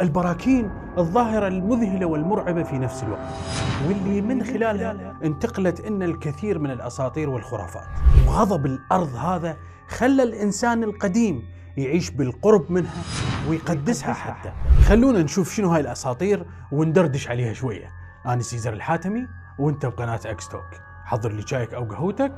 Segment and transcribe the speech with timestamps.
[0.00, 3.20] البراكين الظاهرة المذهلة والمرعبة في نفس الوقت.
[3.88, 7.88] واللي من خلالها انتقلت إن الكثير من الأساطير والخرافات.
[8.26, 9.56] وغضب الأرض هذا
[9.88, 11.42] خلى الإنسان القديم
[11.76, 13.02] يعيش بالقرب منها
[13.48, 14.52] ويقدسها حتى.
[14.84, 17.90] خلونا نشوف شنو هاي الأساطير وندردش عليها شوية.
[18.26, 19.26] أنا سيزر الحاتمي
[19.58, 20.70] وأنت بقناة أكستوك.
[21.04, 22.34] حضر لي شايك أو قهوتك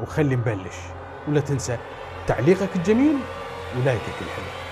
[0.00, 0.76] وخلي نبلش.
[1.28, 1.78] ولا تنسى
[2.26, 3.16] تعليقك الجميل
[3.76, 4.64] ولايكك الحلو.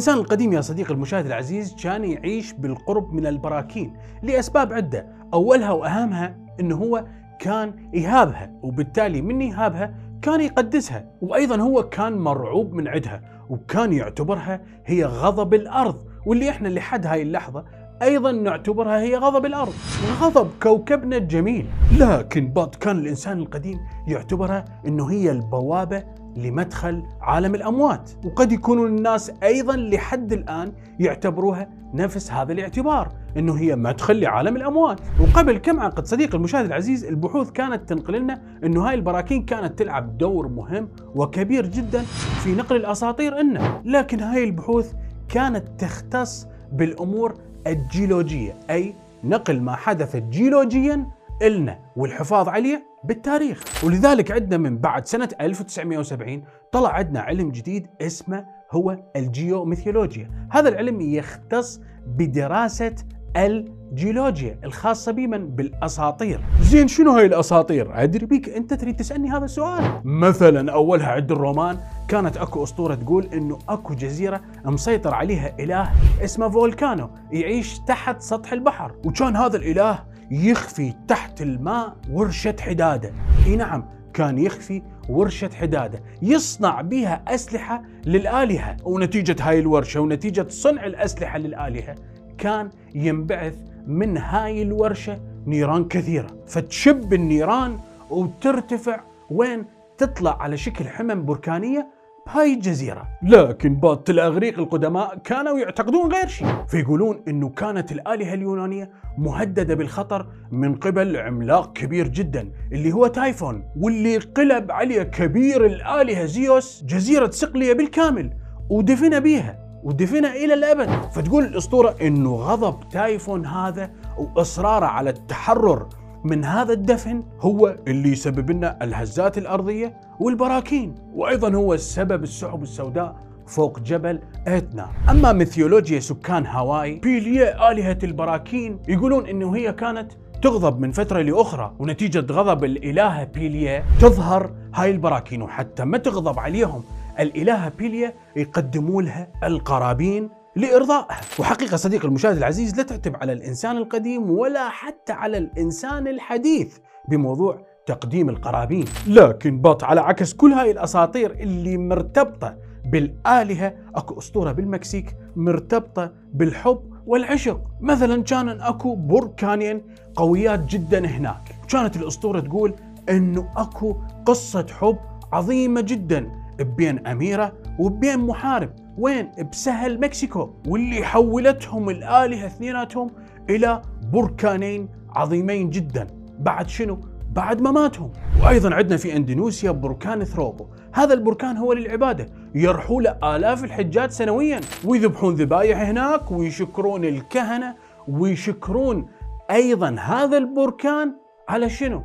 [0.00, 5.06] الإنسان القديم يا صديقي المشاهد العزيز كان يعيش بالقرب من البراكين لأسباب عدة.
[5.34, 7.04] أولها وأهمها أنه هو
[7.38, 14.60] كان يهابها وبالتالي من يهابها كان يقدسها وأيضا هو كان مرعوب من عدها وكان يعتبرها
[14.86, 17.64] هي غضب الأرض واللي إحنا لحد هاي اللحظة
[18.02, 19.72] أيضا نعتبرها هي غضب الأرض.
[20.08, 21.66] وغضب كوكبنا الجميل.
[21.98, 26.04] لكن كان الإنسان القديم يعتبرها إنه هي البوابة
[26.36, 28.10] لمدخل عالم الأموات.
[28.24, 35.00] وقد يكونوا الناس أيضا لحد الآن يعتبروها نفس هذا الاعتبار إنه هي مدخل لعالم الأموات.
[35.20, 40.18] وقبل كم عقد صديقي المشاهد العزيز البحوث كانت تنقل لنا إنه هاي البراكين كانت تلعب
[40.18, 42.02] دور مهم وكبير جدا
[42.42, 44.92] في نقل الأساطير لنا لكن هاي البحوث
[45.28, 47.34] كانت تختص بالأمور
[47.66, 48.94] الجيولوجية أي
[49.24, 51.06] نقل ما حدث جيولوجيا
[51.42, 53.84] إلنا والحفاظ عليه بالتاريخ.
[53.84, 60.30] ولذلك عندنا من بعد سنة 1970 طلع عندنا علم جديد اسمه هو الجيوميثيولوجيا.
[60.50, 62.94] هذا العلم يختص بدراسة
[63.36, 66.40] الجيولوجيا الخاصة بمن بالأساطير.
[66.60, 71.78] زين شنو هاي الأساطير؟ أدري بيك أنت تريد تسألني هذا السؤال؟ مثلا أولها عند الرومان
[72.08, 75.90] كانت أكو أسطورة تقول أنه أكو جزيرة مسيطر عليها إله
[76.24, 78.94] اسمه فولكانو يعيش تحت سطح البحر.
[79.04, 79.98] وكان هذا الإله
[80.30, 83.12] يخفي تحت الماء ورشة حدادة.
[83.46, 86.02] إي نعم كان يخفي ورشة حدادة.
[86.22, 88.76] يصنع بها أسلحة للآلهة.
[88.84, 91.94] ونتيجة هاي الورشة ونتيجة صنع الأسلحة للآلهة.
[92.40, 93.54] كان ينبعث
[93.86, 96.26] من هاي الورشة نيران كثيرة.
[96.46, 97.78] فتشب النيران
[98.10, 99.64] وترتفع وين
[99.98, 101.86] تطلع على شكل حمم بركانية
[102.26, 103.08] بهاي الجزيرة.
[103.22, 106.48] لكن بات الأغريق القدماء كانوا يعتقدون غير شيء.
[106.68, 113.64] فيقولون أنه كانت الآلهة اليونانية مهددة بالخطر من قبل عملاق كبير جدا اللي هو تايفون
[113.76, 118.30] واللي قلب عليه كبير الآلهة زيوس جزيرة سقلية بالكامل
[118.70, 119.69] ودفن بيها.
[119.84, 120.90] ودفن إلى الأبد.
[121.12, 125.86] فتقول الأسطورة إنه غضب تايفون هذا وإصراره على التحرر
[126.24, 133.16] من هذا الدفن هو اللي يسبب لنا الهزات الأرضية والبراكين وأيضا هو السبب السحب السوداء
[133.46, 140.12] فوق جبل اتنا أما ميثيولوجيا سكان هاواي بيليا آلهة البراكين يقولون إنه هي كانت
[140.42, 146.82] تغضب من فترة لأخرى ونتيجة غضب الإلهة بيليا تظهر هاي البراكين وحتى ما تغضب عليهم
[147.20, 154.30] الإلهة بيليا يقدموا لها القرابين لإرضائها وحقيقة صديقي المشاهد العزيز لا تعتب على الإنسان القديم
[154.30, 156.76] ولا حتى على الإنسان الحديث
[157.08, 158.84] بموضوع تقديم القرابين.
[159.06, 166.90] لكن بط على عكس كل هاي الأساطير اللي مرتبطة بالآلهة أكو أسطورة بالمكسيك مرتبطة بالحب
[167.06, 167.60] والعشق.
[167.80, 169.82] مثلا كان أكو بركانين
[170.14, 171.54] قويات جدا هناك.
[171.68, 172.74] كانت الأسطورة تقول
[173.08, 174.96] إنه أكو قصة حب
[175.32, 176.30] عظيمة جدا.
[176.64, 178.70] بين أميرة وبين محارب.
[178.98, 183.10] وين؟ بسهل مكسيكو واللي حولتهم الآلهة اثنيناتهم
[183.50, 183.82] إلى
[184.12, 186.06] بركانين عظيمين جدا.
[186.38, 187.00] بعد شنو؟
[187.32, 188.12] بعد مماتهم.
[188.42, 192.26] وأيضا عندنا في إندونيسيا بركان ثروبو هذا البركان هو للعبادة.
[192.54, 194.60] يرحوا له آلاف الحجاج سنويا.
[194.84, 197.74] ويذبحون ذبايح هناك ويشكرون الكهنة
[198.08, 199.06] ويشكرون
[199.50, 201.14] أيضا هذا البركان
[201.48, 202.02] على شنو؟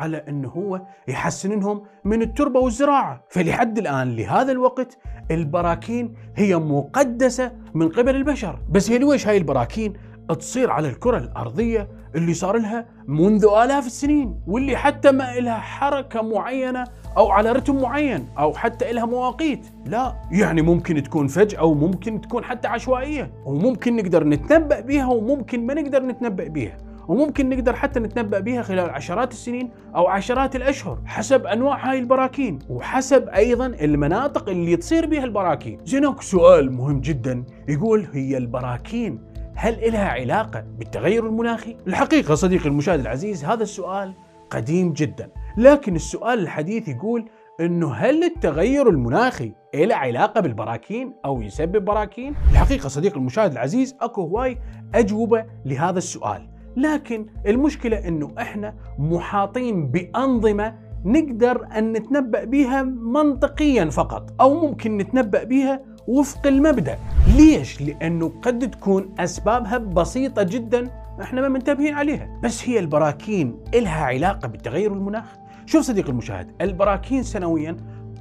[0.00, 4.98] على انه هو يحسنهم من التربة والزراعة، فلحد الآن لهذا الوقت
[5.30, 9.92] البراكين هي مقدسة من قبل البشر، بس هي ليش هاي البراكين
[10.38, 16.22] تصير على الكرة الأرضية اللي صار لها منذ آلاف السنين واللي حتى ما إلها حركة
[16.22, 16.84] معينة
[17.16, 19.66] أو على رتم معين أو حتى إلها مواقيت.
[19.86, 23.32] لا يعني ممكن تكون فجأة وممكن تكون حتى عشوائية.
[23.46, 26.76] وممكن نقدر نتنبأ بها وممكن ما نقدر نتنبأ بها
[27.08, 32.58] وممكن نقدر حتى نتنبأ بها خلال عشرات السنين أو عشرات الأشهر حسب أنواع هاي البراكين
[32.68, 39.20] وحسب أيضا المناطق اللي تصير بها البراكين زينك سؤال مهم جدا يقول هي البراكين
[39.54, 44.14] هل إلها علاقة بالتغير المناخي؟ الحقيقة صديقي المشاهد العزيز هذا السؤال
[44.50, 47.28] قديم جدا لكن السؤال الحديث يقول
[47.60, 54.22] إنه هل التغير المناخي له علاقة بالبراكين أو يسبب براكين؟ الحقيقة صديقي المشاهد العزيز أكو
[54.22, 54.58] هواي
[54.94, 60.74] أجوبة لهذا السؤال، لكن المشكلة إنه إحنا محاطين بأنظمة
[61.04, 66.98] نقدر أن نتنبأ بها منطقيا فقط أو ممكن نتنبأ بها وفق المبدأ.
[67.36, 70.90] ليش؟ لأنه قد تكون أسبابها بسيطة جدا
[71.22, 72.40] إحنا ما منتبهين عليها.
[72.44, 75.24] بس هي البراكين إلها علاقة بتغير المناخ.
[75.66, 77.76] شوف صديق المشاهد البراكين سنويا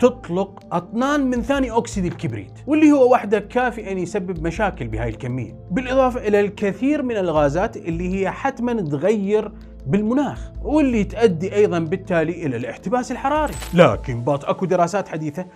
[0.00, 5.52] تطلق أطنان من ثاني أكسيد الكبريت واللي هو وحده كافي أن يسبب مشاكل بهاي الكمية
[5.70, 9.52] بالإضافة إلى الكثير من الغازات اللي هي حتما تغير
[9.86, 13.54] بالمناخ واللي تؤدي أيضا بالتالي إلى الاحتباس الحراري.
[13.74, 15.46] لكن بات أكو دراسات حديثة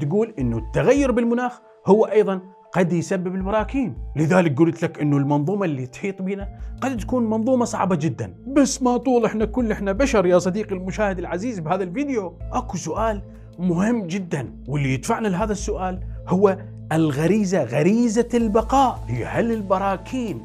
[0.00, 2.40] تقول إنه التغير بالمناخ هو أيضا
[2.72, 6.48] قد يسبب البراكين لذلك قلت لك إنه المنظومة اللي تحيط بنا
[6.80, 8.34] قد تكون منظومة صعبة جدا.
[8.46, 12.38] بس ما طول إحنا كل إحنا بشر يا صديقي المشاهد العزيز بهذا الفيديو.
[12.52, 13.22] أكو سؤال
[13.58, 16.58] مهم جدا واللي يدفعنا لهذا السؤال هو
[16.92, 20.42] الغريزة غريزة البقاء هي هل البراكين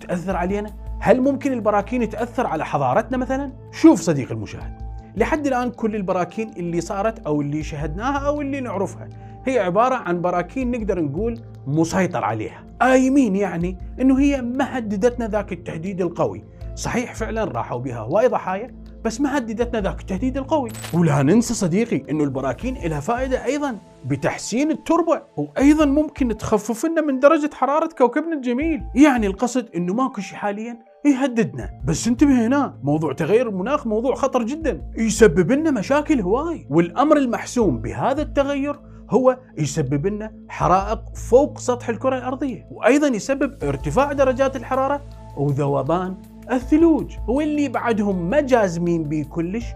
[0.00, 0.70] تأثر علينا؟
[1.00, 4.84] هل ممكن البراكين تأثر على حضارتنا مثلا؟ شوف صديقي المشاهد
[5.16, 9.08] لحد الآن كل البراكين اللي صارت أو اللي شهدناها أو اللي نعرفها
[9.46, 15.52] هي عبارة عن براكين نقدر نقول مسيطر عليها آيمين يعني أنه هي ما هددتنا ذاك
[15.52, 16.44] التهديد القوي
[16.74, 18.74] صحيح فعلا راحوا بها هواي ضحايا
[19.04, 20.70] بس ما هددتنا ذاك التهديد القوي.
[20.94, 27.18] ولا ننسى صديقي إنه البراكين لها فائدة أيضا بتحسين التربة وأيضا ممكن تخفف لنا من
[27.18, 28.82] درجة حرارة كوكبنا الجميل.
[28.94, 31.70] يعني القصد إنه ماكو شيء حاليا يهددنا.
[31.84, 34.90] بس انتبه هنا موضوع تغير المناخ موضوع خطر جدا.
[34.96, 36.66] يسبب لنا مشاكل هواي.
[36.70, 38.80] والأمر المحسوم بهذا التغير
[39.10, 42.66] هو يسبب لنا حرائق فوق سطح الكرة الأرضية.
[42.70, 45.00] وأيضا يسبب ارتفاع درجات الحرارة
[45.36, 46.16] وذوبان
[46.52, 47.16] الثلوج.
[47.28, 49.66] واللي بعدهم ما جازمين بيه كلش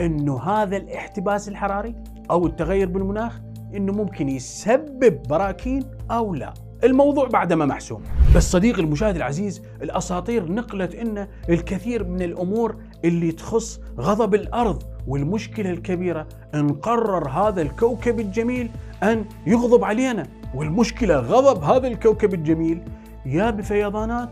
[0.00, 1.94] إنه هذا الاحتباس الحراري
[2.30, 3.40] أو التغير بالمناخ
[3.74, 6.54] إنه ممكن يسبب براكين أو لا.
[6.84, 8.02] الموضوع بعد ما محسوم.
[8.36, 15.70] بس صديقي المشاهد العزيز الأساطير نقلت ان الكثير من الأمور اللي تخص غضب الأرض والمشكلة
[15.70, 18.70] الكبيرة إن قرر هذا الكوكب الجميل
[19.02, 22.82] أن يغضب علينا والمشكلة غضب هذا الكوكب الجميل.
[23.26, 24.30] يا بفيضانات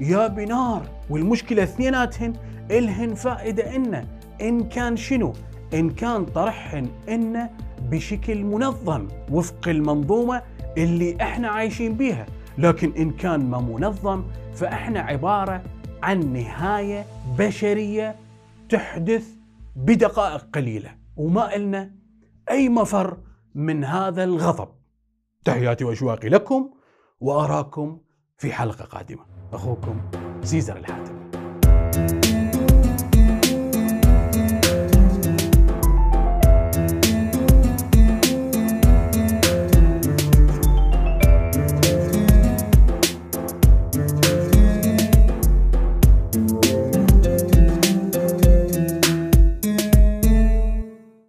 [0.00, 2.32] يا بنار والمشكلة اثنيناتهن
[2.70, 4.06] إلهن فائدة إن
[4.40, 5.32] إن كان شنو؟
[5.74, 7.48] إن كان طرحهن إن
[7.90, 10.42] بشكل منظم وفق المنظومة
[10.78, 12.26] اللي إحنا عايشين بيها.
[12.58, 14.24] لكن إن كان ما منظم
[14.54, 15.62] فإحنا عبارة
[16.02, 17.04] عن نهاية
[17.38, 18.16] بشرية
[18.68, 19.28] تحدث
[19.76, 20.90] بدقائق قليلة.
[21.16, 21.90] وما إلنا
[22.50, 23.16] أي مفر
[23.54, 24.68] من هذا الغضب.
[25.44, 26.70] تحياتي وأشواقي لكم
[27.20, 28.00] وأراكم
[28.38, 29.31] في حلقة قادمة.
[29.52, 30.00] أخوكم
[30.42, 32.41] سيزر الحاتم.